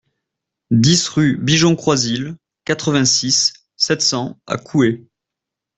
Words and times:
dix 0.71 1.07
rue 1.13 1.37
Bigeon 1.37 1.75
Croisil, 1.75 2.35
quatre-vingt-six, 2.65 3.53
sept 3.77 4.01
cents 4.01 4.41
à 4.47 4.57
Couhé 4.57 5.05